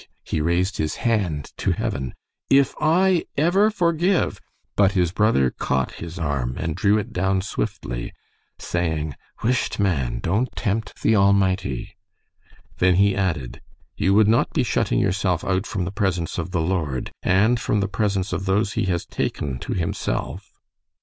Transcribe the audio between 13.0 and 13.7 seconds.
added,